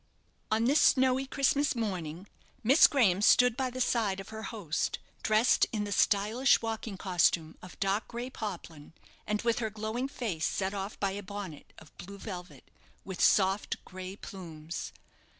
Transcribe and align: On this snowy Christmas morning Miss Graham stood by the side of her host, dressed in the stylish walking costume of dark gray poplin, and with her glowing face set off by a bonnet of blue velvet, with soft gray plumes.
On 0.49 0.65
this 0.65 0.81
snowy 0.81 1.27
Christmas 1.27 1.75
morning 1.75 2.25
Miss 2.63 2.87
Graham 2.87 3.21
stood 3.21 3.55
by 3.55 3.69
the 3.69 3.79
side 3.79 4.19
of 4.19 4.29
her 4.29 4.41
host, 4.41 4.97
dressed 5.21 5.67
in 5.71 5.83
the 5.83 5.91
stylish 5.91 6.59
walking 6.59 6.97
costume 6.97 7.55
of 7.61 7.79
dark 7.79 8.07
gray 8.07 8.27
poplin, 8.31 8.93
and 9.27 9.43
with 9.43 9.59
her 9.59 9.69
glowing 9.69 10.07
face 10.07 10.47
set 10.47 10.73
off 10.73 10.99
by 10.99 11.11
a 11.11 11.21
bonnet 11.21 11.71
of 11.77 11.95
blue 11.99 12.17
velvet, 12.17 12.71
with 13.05 13.21
soft 13.21 13.85
gray 13.85 14.15
plumes. 14.15 14.91